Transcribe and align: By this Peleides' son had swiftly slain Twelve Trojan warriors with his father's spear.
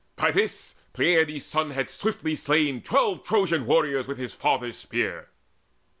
By 0.15 0.31
this 0.31 0.73
Peleides' 0.95 1.43
son 1.43 1.69
had 1.69 1.91
swiftly 1.91 2.35
slain 2.35 2.81
Twelve 2.81 3.23
Trojan 3.23 3.67
warriors 3.67 4.07
with 4.07 4.17
his 4.17 4.33
father's 4.33 4.75
spear. 4.79 5.27